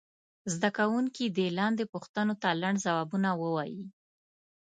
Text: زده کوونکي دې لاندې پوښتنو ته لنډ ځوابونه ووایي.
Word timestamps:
زده 0.53 0.69
کوونکي 0.77 1.23
دې 1.37 1.47
لاندې 1.59 1.83
پوښتنو 1.93 2.33
ته 2.41 2.49
لنډ 2.61 2.77
ځوابونه 2.85 3.29
ووایي. 3.41 3.83